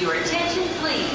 Your 0.00 0.12
attention, 0.14 0.64
please. 0.80 1.08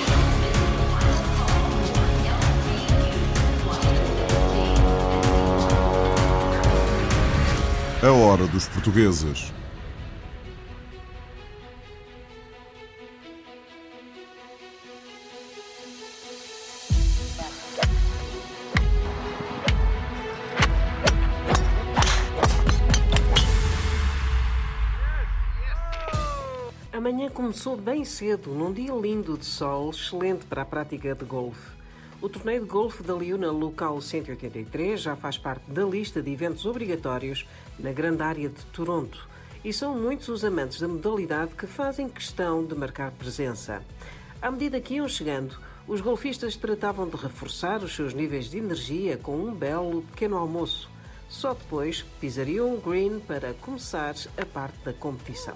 A 8.01 8.09
hora 8.09 8.47
dos 8.47 8.69
portugueses. 8.69 9.51
Começou 27.33 27.77
bem 27.77 28.03
cedo, 28.03 28.49
num 28.51 28.73
dia 28.73 28.93
lindo 28.93 29.37
de 29.37 29.45
sol, 29.45 29.91
excelente 29.91 30.45
para 30.45 30.63
a 30.63 30.65
prática 30.65 31.13
de 31.15 31.23
golfe. 31.23 31.71
O 32.21 32.27
torneio 32.27 32.61
de 32.63 32.67
golfe 32.67 33.03
da 33.03 33.13
Liuna 33.13 33.51
Local 33.51 34.01
183 34.01 34.99
já 34.99 35.15
faz 35.15 35.37
parte 35.37 35.69
da 35.69 35.83
lista 35.83 36.21
de 36.21 36.31
eventos 36.31 36.65
obrigatórios 36.65 37.47
na 37.77 37.91
grande 37.91 38.23
área 38.23 38.49
de 38.49 38.65
Toronto. 38.67 39.27
E 39.63 39.71
são 39.71 39.97
muitos 39.97 40.27
os 40.27 40.43
amantes 40.43 40.81
da 40.81 40.87
modalidade 40.87 41.55
que 41.55 41.67
fazem 41.67 42.09
questão 42.09 42.65
de 42.65 42.75
marcar 42.75 43.11
presença. 43.11 43.81
À 44.41 44.51
medida 44.51 44.81
que 44.81 44.95
iam 44.95 45.07
chegando, 45.07 45.57
os 45.87 46.01
golfistas 46.01 46.55
tratavam 46.55 47.07
de 47.07 47.15
reforçar 47.15 47.83
os 47.83 47.95
seus 47.95 48.13
níveis 48.13 48.49
de 48.49 48.57
energia 48.57 49.17
com 49.17 49.37
um 49.37 49.53
belo 49.53 50.01
pequeno 50.01 50.37
almoço. 50.37 50.89
Só 51.29 51.53
depois 51.53 52.01
pisariam 52.19 52.73
o 52.73 52.81
green 52.81 53.19
para 53.19 53.53
começar 53.53 54.15
a 54.35 54.45
parte 54.45 54.77
da 54.83 54.93
competição 54.93 55.55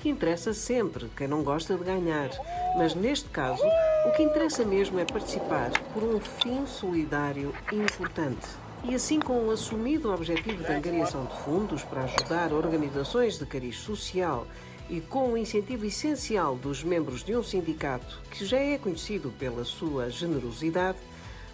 que 0.00 0.08
interessa 0.08 0.54
sempre 0.54 1.10
quem 1.16 1.28
não 1.28 1.42
gosta 1.42 1.76
de 1.76 1.84
ganhar. 1.84 2.30
Mas 2.76 2.94
neste 2.94 3.28
caso, 3.28 3.62
o 4.06 4.12
que 4.12 4.22
interessa 4.22 4.64
mesmo 4.64 4.98
é 4.98 5.04
participar 5.04 5.70
por 5.92 6.02
um 6.02 6.20
fim 6.20 6.66
solidário 6.66 7.54
importante. 7.72 8.46
E 8.84 8.94
assim, 8.94 9.18
com 9.18 9.46
o 9.46 9.50
assumido 9.50 10.12
objetivo 10.12 10.62
de 10.62 10.72
angariação 10.72 11.24
de 11.24 11.36
fundos 11.42 11.82
para 11.82 12.04
ajudar 12.04 12.52
organizações 12.52 13.38
de 13.38 13.44
cariz 13.44 13.76
social 13.76 14.46
e 14.88 15.00
com 15.00 15.32
o 15.32 15.36
incentivo 15.36 15.84
essencial 15.84 16.54
dos 16.56 16.82
membros 16.84 17.22
de 17.22 17.36
um 17.36 17.42
sindicato 17.42 18.20
que 18.30 18.44
já 18.44 18.58
é 18.58 18.78
conhecido 18.78 19.32
pela 19.38 19.64
sua 19.64 20.08
generosidade, 20.08 20.98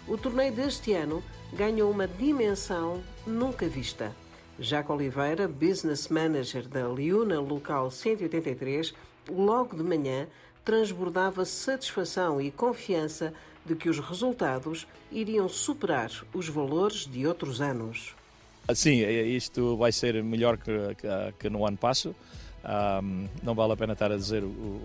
o 0.07 0.17
torneio 0.17 0.53
deste 0.53 0.93
ano 0.93 1.23
ganhou 1.51 1.89
uma 1.89 2.07
dimensão 2.07 3.01
nunca 3.25 3.67
vista. 3.67 4.11
Jaco 4.59 4.93
Oliveira, 4.93 5.47
Business 5.47 6.07
Manager 6.07 6.67
da 6.67 6.87
Liuna 6.87 7.39
Local 7.39 7.91
183, 7.91 8.93
logo 9.29 9.75
de 9.75 9.83
manhã 9.83 10.27
transbordava 10.63 11.45
satisfação 11.45 12.41
e 12.41 12.49
confiança 12.49 13.33
de 13.65 13.75
que 13.75 13.89
os 13.89 13.99
resultados 13.99 14.87
iriam 15.11 15.47
superar 15.47 16.09
os 16.33 16.47
valores 16.47 17.05
de 17.05 17.27
outros 17.27 17.61
anos. 17.61 18.15
Sim, 18.73 19.03
é, 19.03 19.23
isto 19.23 19.77
vai 19.77 19.91
ser 19.91 20.23
melhor 20.23 20.57
que, 20.57 20.71
que, 20.95 21.07
que 21.39 21.49
no 21.49 21.65
ano 21.65 21.77
passado. 21.77 22.15
Um, 23.03 23.27
não 23.43 23.53
vale 23.53 23.73
a 23.73 23.77
pena 23.77 23.93
estar 23.93 24.11
a 24.11 24.15
dizer 24.15 24.43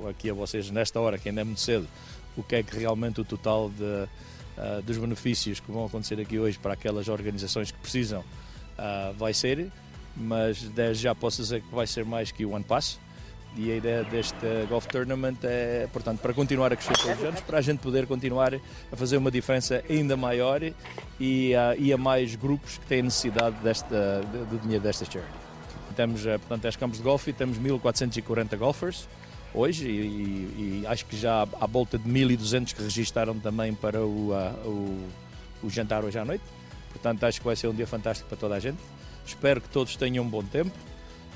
aqui 0.09 0.29
a 0.29 0.35
vocês, 0.35 0.71
nesta 0.71 1.01
hora, 1.01 1.17
que 1.17 1.31
ainda 1.31 1.41
é 1.41 1.45
muito 1.45 1.61
cedo, 1.61 1.89
o 2.37 2.43
que 2.43 2.57
é 2.57 2.63
que 2.63 2.77
realmente 2.77 3.23
o 3.23 3.25
total 3.25 3.71
de, 3.71 3.85
uh, 3.85 4.83
dos 4.85 4.99
benefícios 4.99 5.61
que 5.61 5.73
vão 5.73 5.87
acontecer 5.87 6.21
aqui 6.21 6.39
hoje 6.39 6.59
para 6.59 6.75
aquelas 6.75 7.09
organizações 7.09 7.71
que 7.71 7.79
precisam 7.79 8.23
uh, 8.81 9.15
vai 9.15 9.35
ser, 9.35 9.71
mas 10.17 10.63
desde 10.63 11.05
já 11.05 11.15
posso 11.15 11.43
dizer 11.43 11.61
que 11.63 11.75
vai 11.75 11.87
ser 11.87 12.05
mais 12.05 12.33
que 12.33 12.45
o 12.45 12.57
ano 12.57 12.65
passo. 12.65 12.99
E 13.57 13.73
a 13.73 13.77
ideia 13.77 14.05
deste 14.05 14.47
Golf 14.69 14.87
Tournament 14.87 15.39
é, 15.43 15.89
portanto, 15.93 16.21
para 16.21 16.33
continuar 16.33 16.73
a 16.73 16.77
crescer 16.77 16.97
todos 16.97 17.19
os 17.19 17.25
anos, 17.25 17.41
para 17.41 17.59
a 17.59 17.61
gente 17.61 17.81
poder 17.81 18.07
continuar 18.07 18.55
a 18.55 18.97
fazer 18.97 19.17
uma 19.17 19.31
diferença 19.31 19.83
ainda 19.91 20.17
maior 20.17 20.63
e, 20.63 20.73
uh, 21.53 21.77
e 21.77 21.93
a 21.93 21.99
mais 21.99 22.37
grupos 22.37 22.79
que 22.79 22.87
têm 22.87 23.03
necessidade 23.03 23.57
desta, 23.57 24.21
do 24.49 24.59
dinheiro 24.61 24.85
desta 24.85 25.05
charity. 25.05 25.33
Temos, 25.97 26.25
uh, 26.25 26.39
portanto, 26.39 26.67
as 26.69 26.77
campos 26.77 26.99
de 26.99 27.05
golfe 27.05 27.31
e 27.31 27.33
temos 27.33 27.59
1440 27.59 28.57
golfers 28.57 29.09
hoje 29.53 29.89
e, 29.89 30.83
e, 30.83 30.87
acho 30.87 31.05
que 31.07 31.17
já 31.17 31.43
há 31.43 31.67
volta 31.67 31.99
de 31.99 32.09
1200 32.09 32.73
que 32.73 32.83
registaram 32.83 33.39
também 33.41 33.75
para 33.75 34.01
o, 34.01 34.31
uh, 34.31 34.69
o, 34.69 35.67
o 35.67 35.71
jantar 35.71 36.05
hoje 36.05 36.19
à 36.19 36.25
noite. 36.25 36.45
Portanto, 36.91 37.25
acho 37.25 37.41
que 37.41 37.47
vai 37.47 37.57
ser 37.57 37.69
um 37.69 37.75
dia 37.75 37.87
fantástico 37.87 38.29
para 38.29 38.39
toda 38.39 38.55
a 38.55 38.61
gente. 38.61 38.79
Espero 39.25 39.61
que 39.61 39.69
todos 39.69 39.97
tenham 39.97 40.25
um 40.25 40.29
bom 40.29 40.43
tempo. 40.43 40.73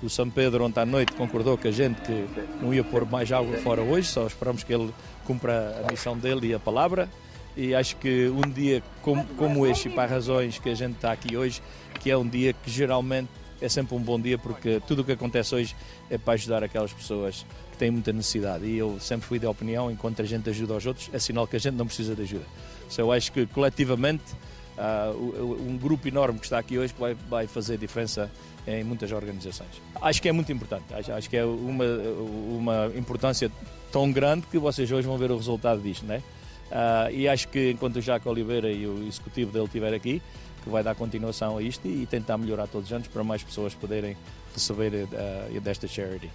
O 0.03 0.11
São 0.11 0.29
Pedro 0.29 0.65
ontem 0.65 0.81
à 0.81 0.87
noite 0.87 1.13
concordou 1.13 1.57
com 1.57 1.69
a 1.69 1.71
gente 1.71 2.01
que 2.03 2.27
não 2.61 2.75
ia 2.75 2.85
pôr 2.85 3.07
mais 3.07 3.31
água 3.33 3.57
fora 3.59 3.81
hoje, 3.81 4.09
só 4.09 4.27
esperamos 4.27 4.63
que 4.63 4.73
ele 4.73 4.93
cumpra 5.25 5.83
a 5.87 5.91
missão 5.91 6.19
dele 6.19 6.49
e 6.49 6.55
a 6.55 6.59
palavra. 6.59 7.09
E 7.57 7.75
acho 7.75 7.97
que 7.97 8.29
um 8.29 8.51
dia 8.51 8.83
como, 9.01 9.25
como 9.37 9.67
este, 9.67 9.89
para 9.89 10.11
razões 10.11 10.59
que 10.59 10.69
a 10.69 10.75
gente 10.75 10.97
está 10.97 11.13
aqui 11.13 11.37
hoje, 11.37 11.63
que 12.01 12.11
é 12.11 12.17
um 12.17 12.29
dia 12.29 12.53
que 12.53 12.71
geralmente 12.71 13.31
é 13.61 13.69
sempre 13.69 13.95
um 13.95 14.01
bom 14.01 14.21
dia 14.21 14.37
porque 14.37 14.83
tudo 14.87 15.03
o 15.03 15.05
que 15.05 15.13
acontece 15.13 15.55
hoje 15.55 15.77
é 16.11 16.19
para 16.19 16.35
ajudar 16.35 16.65
aquelas 16.65 16.93
pessoas 16.93 17.47
que 17.71 17.79
têm 17.79 17.91
muita 17.91 18.13
necessidade. 18.13 18.67
E 18.67 18.77
eu 18.77 18.99
sempre 19.01 19.27
fui 19.27 19.39
da 19.39 19.49
opinião, 19.49 19.91
enquanto 19.91 20.21
a 20.21 20.25
gente 20.25 20.51
ajuda 20.51 20.75
aos 20.75 20.85
outros, 20.85 21.09
é 21.13 21.19
sinal 21.19 21.47
que 21.47 21.57
a 21.57 21.59
gente 21.61 21.75
não 21.75 21.87
precisa 21.87 22.15
de 22.15 22.23
ajuda. 22.23 22.45
So, 22.89 23.01
eu 23.01 23.13
acho 23.13 23.33
que 23.33 23.47
coletivamente 23.47 24.25
uh, 24.79 25.69
um 25.69 25.77
grupo 25.77 26.07
enorme 26.09 26.39
que 26.39 26.47
está 26.47 26.59
aqui 26.59 26.79
hoje 26.79 26.95
vai, 26.99 27.15
vai 27.29 27.47
fazer 27.47 27.79
diferença 27.79 28.31
em 28.67 28.83
muitas 28.83 29.13
organizações. 29.13 29.71
Acho 30.01 30.23
que 30.23 30.29
é 30.29 30.33
muito 30.33 30.51
importante, 30.53 30.95
acho, 30.95 31.13
acho 31.13 31.31
que 31.31 31.37
é 31.37 31.45
uma, 31.45 31.85
uma 31.85 32.93
importância 32.97 33.51
tão 33.93 34.11
grande 34.11 34.47
que 34.47 34.59
vocês 34.59 34.91
hoje 34.91 35.07
vão 35.07 35.19
ver 35.19 35.31
o 35.31 35.37
resultado 35.37 35.81
disto, 35.81 36.05
né? 36.05 36.23
Uh, 36.71 37.11
e 37.13 37.29
acho 37.29 37.49
que 37.49 37.71
enquanto 37.71 37.97
o 37.97 38.01
Jaco 38.01 38.29
Oliveira 38.29 38.71
e 38.71 38.87
o 38.87 39.07
executivo 39.07 39.53
dele 39.53 39.67
estiver 39.67 39.95
aqui, 39.95 40.21
que 40.63 40.71
vai 40.71 40.83
dar 40.83 40.95
continuação 40.95 41.59
a 41.59 41.63
isto 41.63 41.87
e 41.87 42.07
tentar 42.07 42.39
melhorar 42.39 42.67
todos 42.67 42.89
os 42.89 42.93
anos 42.93 43.07
para 43.07 43.23
mais 43.23 43.43
pessoas 43.43 43.75
poderem 43.75 44.17
receber 44.53 45.05
uh, 45.05 45.61
desta 45.61 45.87
charity. 45.87 46.31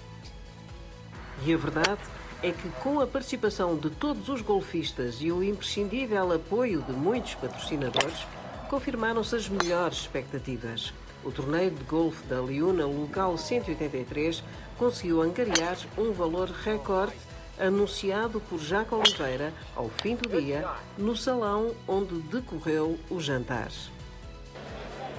E 1.45 1.53
a 1.53 1.57
verdade 1.57 2.01
é 2.41 2.51
que, 2.51 2.69
com 2.81 2.99
a 3.01 3.07
participação 3.07 3.75
de 3.75 3.89
todos 3.89 4.29
os 4.29 4.41
golfistas 4.41 5.17
e 5.19 5.31
o 5.31 5.43
imprescindível 5.43 6.31
apoio 6.31 6.81
de 6.81 6.93
muitos 6.93 7.35
patrocinadores, 7.35 8.25
confirmaram-se 8.69 9.35
as 9.35 9.49
melhores 9.49 9.97
expectativas. 9.97 10.93
O 11.23 11.31
torneio 11.31 11.71
de 11.71 11.83
golfe 11.83 12.25
da 12.27 12.39
Liuna 12.39 12.85
Local 12.85 13.37
183 13.37 14.41
conseguiu 14.77 15.21
angariar 15.21 15.77
um 15.97 16.13
valor 16.13 16.49
recorde 16.49 17.17
anunciado 17.59 18.39
por 18.39 18.57
Jaco 18.57 18.95
Oliveira 18.95 19.53
ao 19.75 19.89
fim 19.89 20.15
do 20.15 20.29
dia 20.29 20.65
no 20.97 21.17
salão 21.17 21.75
onde 21.85 22.15
decorreu 22.21 22.97
o 23.09 23.19
jantar. 23.19 23.69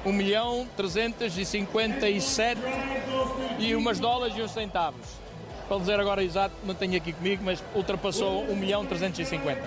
1 0.06 0.12
milhão 0.14 0.66
357 0.74 2.58
e 3.58 3.74
umas 3.74 4.00
dólares 4.00 4.34
e 4.38 4.40
uns 4.40 4.52
centavos 4.52 5.29
para 5.70 5.78
dizer 5.78 6.00
agora 6.00 6.20
exato, 6.20 6.52
não 6.64 6.74
tenho 6.74 6.96
aqui 6.96 7.12
comigo, 7.12 7.44
mas 7.44 7.62
ultrapassou 7.76 8.42
1 8.42 8.56
milhão 8.56 8.84
350. 8.84 9.62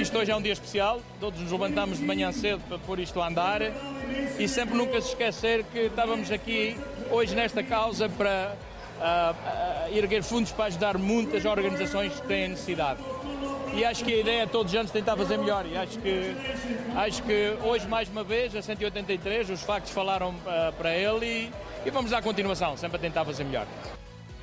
Isto 0.00 0.16
hoje 0.16 0.30
é 0.30 0.36
um 0.36 0.40
dia 0.40 0.54
especial, 0.54 1.02
todos 1.20 1.38
nos 1.38 1.52
levantamos 1.52 1.98
de 1.98 2.04
manhã 2.06 2.32
cedo 2.32 2.62
para 2.66 2.78
pôr 2.78 2.98
isto 2.98 3.20
a 3.20 3.28
andar 3.28 3.60
e 4.38 4.48
sempre 4.48 4.74
nunca 4.74 4.98
se 5.02 5.08
esquecer 5.08 5.64
que 5.64 5.80
estávamos 5.80 6.32
aqui 6.32 6.78
hoje 7.10 7.34
nesta 7.34 7.62
causa 7.62 8.08
para 8.08 8.56
uh, 8.98 9.92
uh, 9.92 9.94
erguer 9.94 10.22
fundos 10.22 10.50
para 10.52 10.64
ajudar 10.64 10.96
muitas 10.96 11.44
organizações 11.44 12.18
que 12.18 12.26
têm 12.26 12.48
necessidade. 12.48 13.00
E 13.74 13.84
acho 13.84 14.02
que 14.02 14.14
a 14.14 14.16
ideia 14.16 14.42
é 14.44 14.46
todos 14.46 14.72
os 14.72 14.78
anos 14.78 14.90
tentar 14.90 15.14
fazer 15.14 15.36
melhor. 15.36 15.66
E 15.66 15.76
acho 15.76 15.98
que, 15.98 16.34
acho 16.96 17.22
que 17.22 17.52
hoje, 17.62 17.86
mais 17.86 18.08
uma 18.08 18.24
vez, 18.24 18.56
a 18.56 18.62
183, 18.62 19.50
os 19.50 19.62
factos 19.62 19.92
falaram 19.92 20.30
uh, 20.30 20.72
para 20.78 20.96
ele 20.96 21.26
e, 21.26 21.52
e 21.84 21.90
vamos 21.90 22.12
dar 22.12 22.22
continuação, 22.22 22.78
sempre 22.78 22.96
a 22.96 23.00
tentar 23.00 23.26
fazer 23.26 23.44
melhor. 23.44 23.66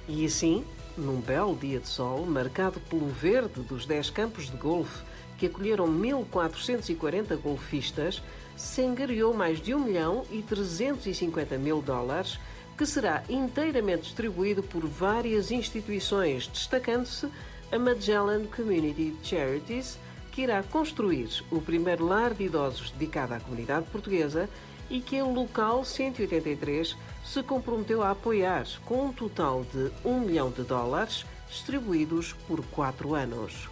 E 0.08 0.26
assim, 0.26 0.66
num 0.98 1.20
belo 1.22 1.56
dia 1.56 1.80
de 1.80 1.88
sol, 1.88 2.26
marcado 2.26 2.80
pelo 2.82 3.08
verde 3.08 3.62
dos 3.62 3.86
10 3.86 4.10
campos 4.10 4.50
de 4.50 4.58
golfe 4.58 5.04
que 5.38 5.48
acolheram 5.48 5.88
1.440 5.88 7.38
golfistas, 7.38 8.22
se 8.56 8.82
engariou 8.82 9.34
mais 9.34 9.60
de 9.60 9.74
1 9.74 9.80
milhão 9.80 10.26
e 10.32 10.42
350 10.42 11.58
mil 11.58 11.82
dólares, 11.82 12.40
que 12.78 12.86
será 12.86 13.24
inteiramente 13.30 14.04
distribuído 14.04 14.62
por 14.62 14.86
várias 14.86 15.52
instituições, 15.52 16.48
destacando-se 16.48 17.28
a 17.72 17.80
Magellan 17.80 18.46
Community 18.46 19.16
Charities, 19.24 19.98
que 20.32 20.42
irá 20.42 20.64
construir 20.64 21.30
o 21.52 21.62
primeiro 21.62 22.06
lar 22.06 22.34
de 22.34 22.46
idosos 22.46 22.92
dedicado 22.92 23.34
à 23.34 23.40
comunidade 23.40 23.86
portuguesa 23.92 24.50
e 24.90 25.00
que 25.00 25.22
o 25.22 25.32
local 25.32 25.84
183 25.84 26.96
se 27.24 27.44
comprometeu 27.44 28.04
a 28.04 28.12
apoiar 28.12 28.66
com 28.86 29.08
um 29.08 29.14
total 29.14 29.66
de 29.72 29.92
1 30.04 30.20
milhão 30.20 30.52
de 30.52 30.64
dólares 30.64 31.26
distribuídos 31.50 32.34
por 32.48 32.64
quatro 32.66 33.14
anos. 33.14 33.70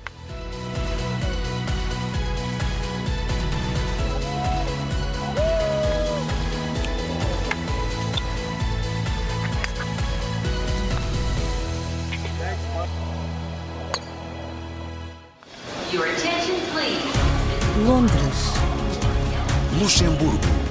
Your 15.91 16.05
attention, 16.05 16.55
please. 16.71 17.03
Londres, 17.85 18.53
Luxemburgo, 19.77 20.70